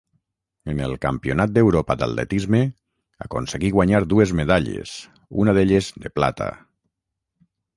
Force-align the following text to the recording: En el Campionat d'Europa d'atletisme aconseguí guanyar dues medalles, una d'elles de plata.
En 0.71 0.79
el 0.85 0.93
Campionat 1.03 1.51
d'Europa 1.57 1.97
d'atletisme 1.99 2.61
aconseguí 3.27 3.71
guanyar 3.77 4.01
dues 4.15 4.33
medalles, 4.43 4.97
una 5.45 5.55
d'elles 5.59 5.95
de 6.07 6.13
plata. 6.21 6.53